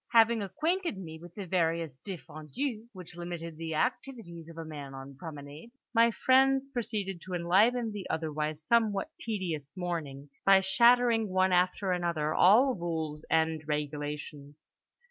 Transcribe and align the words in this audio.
Having 0.13 0.41
acquainted 0.41 0.97
me 0.97 1.19
with 1.19 1.35
the 1.35 1.45
various 1.45 1.99
défendus 2.03 2.87
which 2.91 3.15
limited 3.15 3.55
the 3.57 3.75
activities 3.75 4.49
of 4.49 4.57
a 4.57 4.65
man 4.65 4.95
on 4.95 5.15
promenade, 5.15 5.69
my 5.93 6.09
friends 6.09 6.67
proceeded 6.67 7.21
to 7.21 7.35
enliven 7.35 7.91
the 7.91 8.09
otherwise 8.09 8.63
somewhat 8.65 9.11
tedious 9.19 9.77
morning 9.77 10.27
by 10.43 10.59
shattering 10.59 11.29
one 11.29 11.51
after 11.51 11.91
another 11.91 12.33
all 12.33 12.73
rules 12.73 13.23
and 13.29 13.61
regulations. 13.67 14.69